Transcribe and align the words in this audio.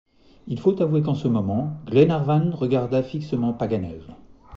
Il 0.47 0.59
faut 0.59 0.81
avouer 0.81 1.03
qu’en 1.03 1.13
ce 1.13 1.27
moment 1.27 1.77
Glenarvan 1.85 2.49
regarda 2.55 3.03
fixement 3.03 3.53
Paganel. 3.53 4.01